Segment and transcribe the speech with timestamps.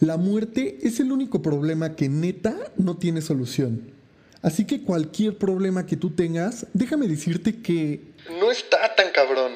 [0.00, 3.92] La muerte es el único problema que neta no tiene solución.
[4.42, 9.52] Así que cualquier problema que tú tengas, déjame decirte que no está tan cabrón.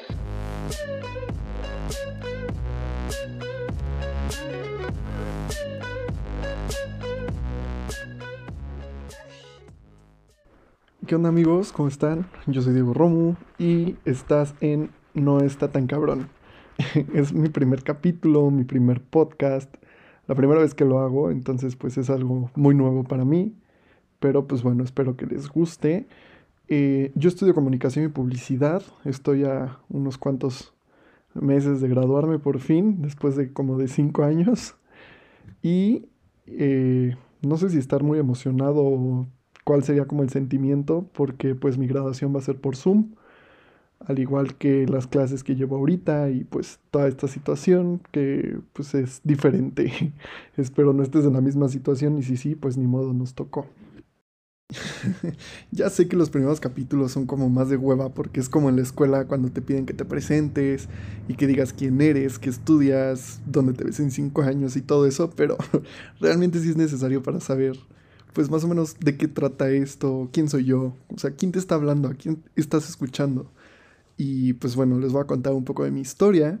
[11.05, 11.71] ¿Qué onda amigos?
[11.71, 12.27] ¿Cómo están?
[12.47, 16.29] Yo soy Diego Romu y estás en No está tan cabrón.
[17.13, 19.71] es mi primer capítulo, mi primer podcast
[20.27, 23.53] la primera vez que lo hago, entonces pues es algo muy nuevo para mí,
[24.19, 26.07] pero pues bueno, espero que les guste.
[26.67, 30.73] Eh, yo estudio comunicación y publicidad, estoy a unos cuantos
[31.33, 34.75] meses de graduarme por fin, después de como de cinco años,
[35.61, 36.05] y
[36.47, 39.27] eh, no sé si estar muy emocionado o
[39.63, 43.15] cuál sería como el sentimiento, porque pues mi graduación va a ser por Zoom
[44.05, 48.93] al igual que las clases que llevo ahorita y pues toda esta situación que pues
[48.95, 50.13] es diferente.
[50.57, 53.67] Espero no estés en la misma situación y si sí, pues ni modo nos tocó.
[55.71, 58.77] ya sé que los primeros capítulos son como más de hueva porque es como en
[58.77, 60.87] la escuela cuando te piden que te presentes
[61.27, 65.05] y que digas quién eres, qué estudias, dónde te ves en cinco años y todo
[65.05, 65.57] eso, pero
[66.21, 67.77] realmente sí es necesario para saber
[68.33, 71.59] pues más o menos de qué trata esto, quién soy yo, o sea, quién te
[71.59, 73.51] está hablando, a quién estás escuchando.
[74.23, 76.59] Y pues bueno, les voy a contar un poco de mi historia.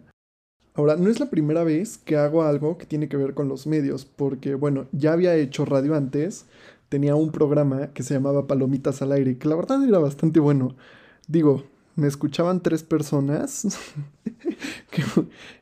[0.73, 3.67] Ahora, no es la primera vez que hago algo que tiene que ver con los
[3.67, 6.45] medios, porque bueno, ya había hecho radio antes,
[6.89, 10.75] tenía un programa que se llamaba Palomitas al aire, que la verdad era bastante bueno.
[11.27, 11.63] Digo,
[11.95, 13.77] me escuchaban tres personas,
[14.89, 15.03] que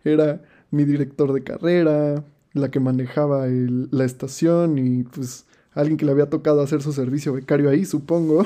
[0.05, 0.41] era
[0.71, 6.29] mi director de carrera, la que manejaba la estación y pues alguien que le había
[6.29, 8.45] tocado hacer su servicio becario ahí, supongo.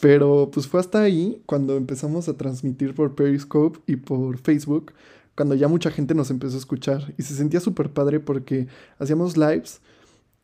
[0.00, 4.92] Pero pues fue hasta ahí cuando empezamos a transmitir por Periscope y por Facebook,
[5.36, 8.66] cuando ya mucha gente nos empezó a escuchar y se sentía súper padre porque
[8.98, 9.80] hacíamos lives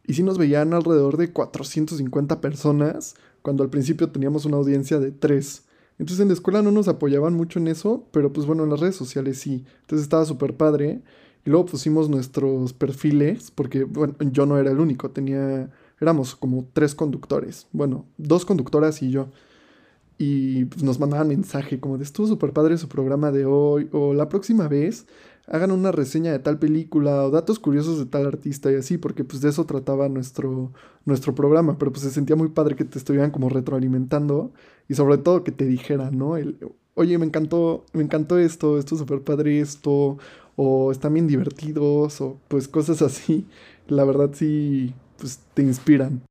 [0.07, 5.11] y sí nos veían alrededor de 450 personas, cuando al principio teníamos una audiencia de
[5.11, 5.65] 3.
[5.99, 8.81] Entonces en la escuela no nos apoyaban mucho en eso, pero pues bueno, en las
[8.81, 9.65] redes sociales sí.
[9.81, 11.03] Entonces estaba súper padre.
[11.45, 16.67] Y luego pusimos nuestros perfiles, porque bueno, yo no era el único, tenía, éramos como
[16.73, 19.29] tres conductores, bueno, dos conductoras y yo
[20.19, 24.15] y pues, nos mandaban mensaje como de estuvo súper padre su programa de hoy o
[24.15, 25.07] la próxima vez
[25.49, 29.25] hagan una reseña de tal película o datos curiosos de tal artista y así, porque
[29.25, 30.73] pues de eso trataba nuestro,
[31.05, 34.53] nuestro programa, pero pues se sentía muy padre que te estuvieran como retroalimentando
[34.89, 36.37] y sobre todo que te dijeran, ¿no?
[36.37, 36.59] El,
[36.99, 40.17] Oye, me encantó, me encantó esto, esto es súper padre esto,
[40.57, 43.47] o están bien divertidos, o pues cosas así,
[43.87, 46.23] la verdad sí, pues te inspiran.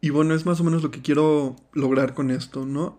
[0.00, 2.96] Y bueno, es más o menos lo que quiero lograr con esto, ¿no?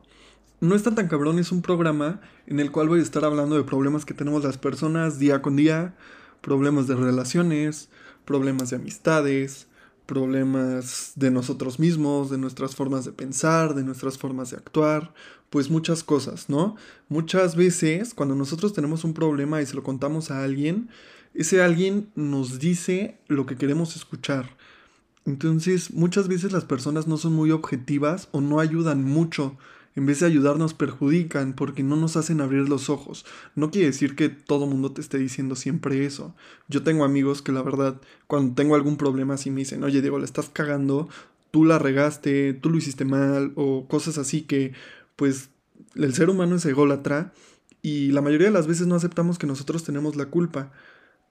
[0.62, 3.64] No está tan cabrón, es un programa en el cual voy a estar hablando de
[3.64, 5.96] problemas que tenemos las personas día con día,
[6.42, 7.88] problemas de relaciones,
[8.26, 9.68] problemas de amistades,
[10.06, 15.14] problemas de nosotros mismos, de nuestras formas de pensar, de nuestras formas de actuar,
[15.50, 16.76] pues muchas cosas, ¿no?
[17.08, 20.90] Muchas veces cuando nosotros tenemos un problema y se lo contamos a alguien,
[21.34, 24.58] ese alguien nos dice lo que queremos escuchar.
[25.26, 29.58] Entonces, muchas veces las personas no son muy objetivas o no ayudan mucho
[30.00, 33.26] en vez de ayudarnos perjudican porque no nos hacen abrir los ojos.
[33.54, 36.34] No quiere decir que todo mundo te esté diciendo siempre eso.
[36.70, 40.18] Yo tengo amigos que la verdad, cuando tengo algún problema así me dicen, oye Diego,
[40.18, 41.10] le estás cagando,
[41.52, 44.72] tú la regaste, tú lo hiciste mal, o cosas así que,
[45.18, 45.50] pues,
[45.96, 47.34] el ser humano es ególatra
[47.82, 50.72] y la mayoría de las veces no aceptamos que nosotros tenemos la culpa.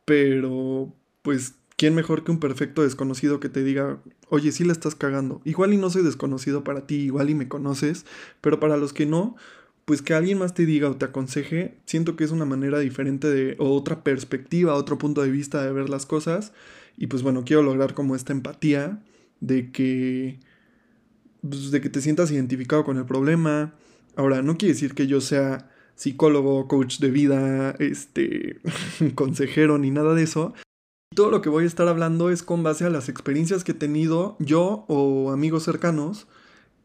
[0.05, 0.93] Pero,
[1.23, 5.41] pues, ¿quién mejor que un perfecto desconocido que te diga, oye, sí la estás cagando?
[5.45, 8.05] Igual y no soy desconocido para ti, igual y me conoces,
[8.41, 9.37] pero para los que no,
[9.85, 13.29] pues que alguien más te diga o te aconseje, siento que es una manera diferente
[13.29, 16.53] de, o otra perspectiva, otro punto de vista de ver las cosas.
[16.97, 19.01] Y pues bueno, quiero lograr como esta empatía
[19.41, 20.41] de que,
[21.49, 23.75] pues, de que te sientas identificado con el problema.
[24.17, 28.59] Ahora, no quiere decir que yo sea psicólogo, coach de vida, este,
[29.15, 30.55] consejero ni nada de eso,
[31.19, 33.75] todo lo que voy a estar hablando es con base a las experiencias que he
[33.75, 36.29] tenido yo o amigos cercanos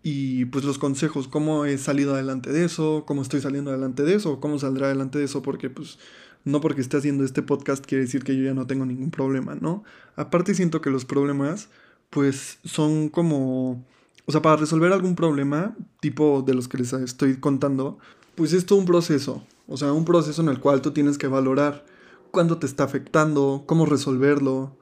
[0.02, 4.16] y pues los consejos, cómo he salido adelante de eso, cómo estoy saliendo adelante de
[4.16, 6.00] eso, cómo saldrá adelante de eso, porque pues
[6.46, 9.54] no porque esté haciendo este podcast quiere decir que yo ya no tengo ningún problema,
[9.54, 9.84] ¿no?
[10.16, 11.70] Aparte siento que los problemas
[12.10, 13.86] pues son como,
[14.26, 18.00] o sea, para resolver algún problema, tipo de los que les estoy contando,
[18.34, 21.28] pues es todo un proceso, o sea, un proceso en el cual tú tienes que
[21.28, 21.93] valorar
[22.34, 24.76] cuándo te está afectando, cómo resolverlo.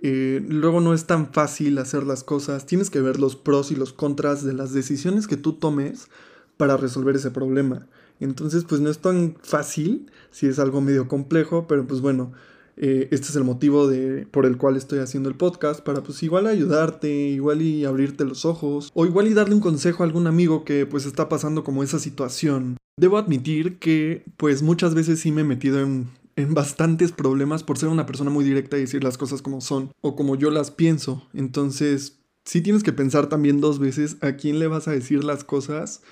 [0.00, 3.76] Eh, luego no es tan fácil hacer las cosas, tienes que ver los pros y
[3.76, 6.08] los contras de las decisiones que tú tomes
[6.56, 7.86] para resolver ese problema.
[8.18, 12.32] Entonces, pues no es tan fácil, si es algo medio complejo, pero pues bueno,
[12.78, 16.22] Eh, este es el motivo de, por el cual estoy haciendo el podcast, para pues
[16.22, 20.26] igual ayudarte, igual y abrirte los ojos, o igual y darle un consejo a algún
[20.26, 22.76] amigo que pues está pasando como esa situación.
[23.00, 27.78] Debo admitir que pues muchas veces sí me he metido en, en bastantes problemas por
[27.78, 30.70] ser una persona muy directa y decir las cosas como son, o como yo las
[30.70, 31.26] pienso.
[31.32, 35.44] Entonces, sí tienes que pensar también dos veces a quién le vas a decir las
[35.44, 36.02] cosas,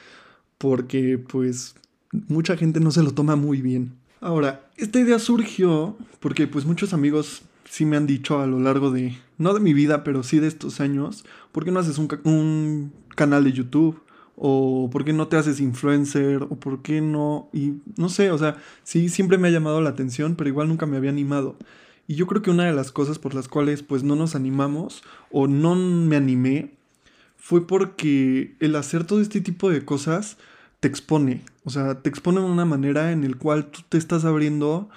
[0.58, 1.74] porque pues
[2.28, 3.92] mucha gente no se lo toma muy bien.
[4.20, 8.90] Ahora, esta idea surgió porque pues muchos amigos sí me han dicho a lo largo
[8.90, 12.08] de, no de mi vida, pero sí de estos años, ¿por qué no haces un,
[12.24, 14.00] un canal de YouTube?
[14.36, 18.38] O por qué no te haces influencer, o por qué no, y no sé, o
[18.38, 21.56] sea, sí, siempre me ha llamado la atención, pero igual nunca me había animado.
[22.06, 25.02] Y yo creo que una de las cosas por las cuales pues no nos animamos,
[25.30, 26.74] o no me animé,
[27.36, 30.38] fue porque el hacer todo este tipo de cosas
[30.80, 34.24] te expone, o sea, te expone de una manera en el cual tú te estás
[34.24, 34.88] abriendo,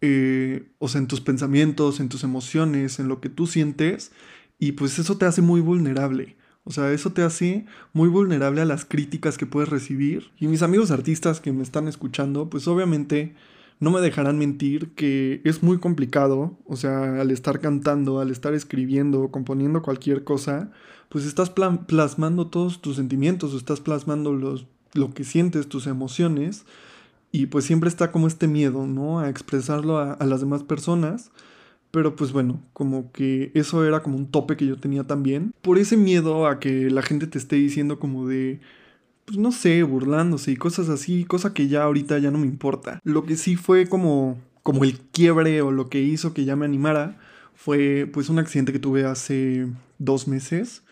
[0.00, 4.12] eh, o sea, en tus pensamientos, en tus emociones, en lo que tú sientes,
[4.58, 6.36] y pues eso te hace muy vulnerable.
[6.68, 10.30] O sea, eso te hace muy vulnerable a las críticas que puedes recibir.
[10.38, 13.34] Y mis amigos artistas que me están escuchando, pues obviamente
[13.80, 16.58] no me dejarán mentir que es muy complicado.
[16.66, 20.70] O sea, al estar cantando, al estar escribiendo, componiendo cualquier cosa,
[21.08, 26.64] pues estás plasmando todos tus sentimientos, estás plasmando los lo que sientes, tus emociones,
[27.30, 29.20] y pues siempre está como este miedo, ¿no?
[29.20, 31.30] A expresarlo a, las demás personas.
[31.90, 35.54] Pero pues bueno, como que eso era como un tope que yo tenía también.
[35.62, 38.60] Por ese miedo a que la gente te esté diciendo como de,
[39.24, 43.00] pues no sé, burlándose y cosas así, cosa que ya ahorita ya no me importa.
[43.04, 46.66] Lo que sí fue como, como el quiebre o lo que hizo que ya me
[46.66, 47.18] animara
[47.54, 49.66] fue pues un accidente que tuve hace
[49.98, 50.82] dos meses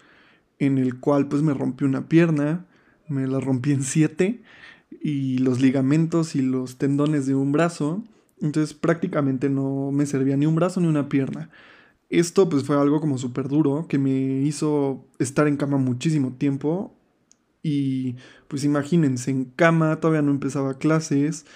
[0.58, 2.64] en el cual pues me rompí una pierna
[3.08, 4.42] me la rompí en siete
[4.90, 8.04] y los ligamentos y los tendones de un brazo.
[8.40, 11.50] Entonces prácticamente no me servía ni un brazo ni una pierna.
[12.08, 16.94] Esto pues fue algo como súper duro que me hizo estar en cama muchísimo tiempo.
[17.62, 18.16] Y
[18.48, 21.46] pues imagínense, en cama todavía no empezaba clases.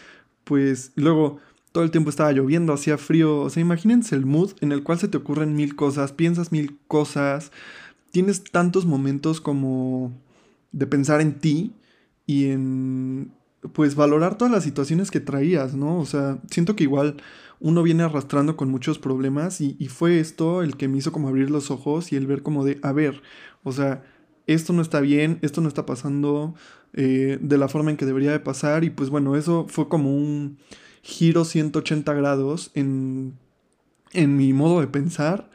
[0.44, 1.38] Pues luego
[1.72, 3.40] todo el tiempo estaba lloviendo, hacía frío.
[3.40, 6.78] O sea, imagínense el mood en el cual se te ocurren mil cosas, piensas mil
[6.88, 7.52] cosas.
[8.10, 10.12] Tienes tantos momentos como
[10.72, 11.72] de pensar en ti
[12.26, 13.32] y en
[13.72, 15.98] pues valorar todas las situaciones que traías, ¿no?
[15.98, 17.16] O sea, siento que igual
[17.60, 21.50] uno viene arrastrando con muchos problemas y, fue esto el que me hizo como abrir
[21.50, 23.22] los ojos y el ver como de, a ver,
[23.62, 24.02] o sea,
[24.46, 26.54] esto no está bien, esto no está pasando
[26.94, 30.14] eh, de la forma en que debería de pasar y pues bueno, eso fue como
[30.14, 30.58] un
[31.02, 33.34] giro 180 grados en,
[34.12, 35.50] en mi modo de pensar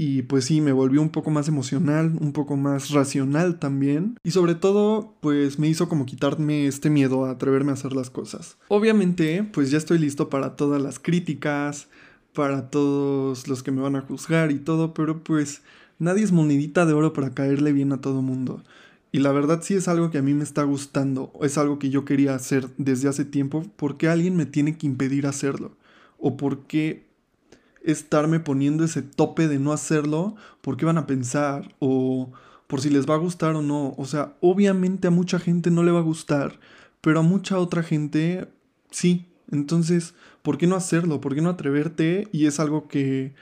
[0.00, 4.16] y pues sí, me volvió un poco más emocional, un poco más racional también.
[4.22, 8.08] Y sobre todo, pues me hizo como quitarme este miedo a atreverme a hacer las
[8.08, 8.58] cosas.
[8.68, 11.88] Obviamente, pues ya estoy listo para todas las críticas,
[12.32, 15.62] para todos los que me van a juzgar y todo, pero pues
[15.98, 18.62] nadie es monedita de oro para caerle bien a todo mundo.
[19.10, 21.90] Y la verdad sí es algo que a mí me está gustando, es algo que
[21.90, 25.76] yo quería hacer desde hace tiempo, porque alguien me tiene que impedir hacerlo?
[26.18, 27.07] ¿O porque
[27.82, 32.32] estarme poniendo ese tope de no hacerlo porque van a pensar o
[32.66, 33.94] por si les va a gustar o no.
[33.96, 36.60] O sea, obviamente a mucha gente no le va a gustar,
[37.00, 38.48] pero a mucha otra gente
[38.90, 39.26] sí.
[39.50, 41.20] Entonces, ¿por qué no hacerlo?
[41.20, 42.28] ¿Por qué no atreverte?
[42.32, 43.34] Y es algo que,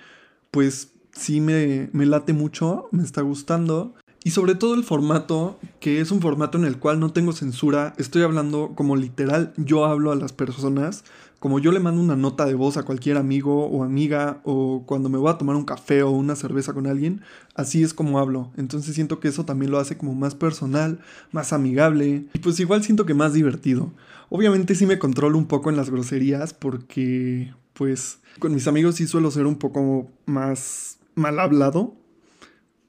[0.53, 3.95] pues, sí me, me late mucho, me está gustando.
[4.27, 7.95] Y sobre todo el formato, que es un formato en el cual no tengo censura,
[7.97, 11.05] estoy hablando como literal, yo hablo a las personas
[11.39, 15.09] como yo le mando una nota de voz a cualquier amigo o amiga o cuando
[15.09, 17.21] me voy a tomar un café o una cerveza con alguien,
[17.55, 18.51] así es como hablo.
[18.57, 20.99] Entonces siento que eso también lo hace como más personal,
[21.31, 23.93] más amigable y pues igual siento que más divertido.
[24.29, 29.07] Obviamente sí me controlo un poco en las groserías porque pues con mis amigos sí
[29.07, 31.95] suelo ser un poco más mal hablado.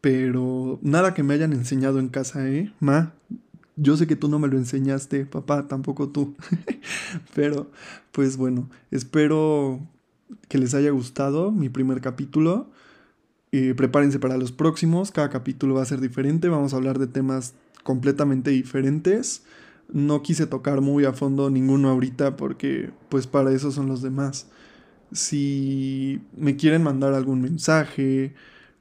[0.08, 2.72] Pero nada que me hayan enseñado en casa, ¿eh?
[2.80, 3.14] Ma,
[3.76, 6.34] yo sé que tú no me lo enseñaste, papá, tampoco tú.
[7.36, 7.70] Pero,
[8.14, 9.86] pues bueno, espero
[10.48, 12.72] que les haya gustado mi primer capítulo.
[13.52, 15.12] Eh, prepárense para los próximos.
[15.12, 16.48] Cada capítulo va a ser diferente.
[16.48, 19.44] Vamos a hablar de temas completamente diferentes.
[19.92, 24.48] No quise tocar muy a fondo ninguno ahorita porque pues para eso son los demás.
[25.12, 28.34] Si me quieren mandar algún mensaje,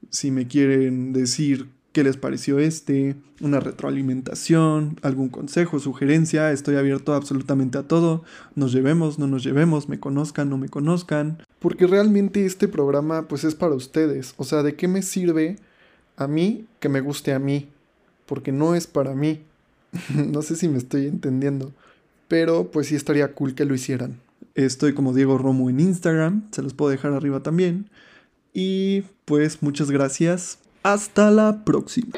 [0.09, 7.15] si me quieren decir qué les pareció este, una retroalimentación, algún consejo, sugerencia, estoy abierto
[7.15, 8.23] absolutamente a todo,
[8.53, 13.43] nos llevemos, no nos llevemos, me conozcan, no me conozcan, porque realmente este programa pues
[13.43, 15.57] es para ustedes, o sea, ¿de qué me sirve
[16.17, 17.67] a mí que me guste a mí?
[18.27, 19.41] Porque no es para mí,
[20.13, 21.71] no sé si me estoy entendiendo,
[22.27, 24.19] pero pues sí estaría cool que lo hicieran.
[24.53, 27.89] Estoy como Diego Romo en Instagram, se los puedo dejar arriba también.
[28.59, 30.57] Y pues muchas gracias.
[30.81, 32.13] Hasta la próxima.